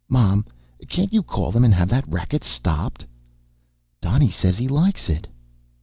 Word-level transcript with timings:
"Mom, 0.09 0.43
can't 0.89 1.13
you 1.13 1.21
call 1.21 1.51
them 1.51 1.63
and 1.63 1.75
have 1.75 1.87
that 1.89 2.07
racket 2.07 2.43
stopped?" 2.43 3.05
"Donny 4.01 4.31
says 4.31 4.57
he 4.57 4.67
likes 4.67 5.09
it." 5.09 5.27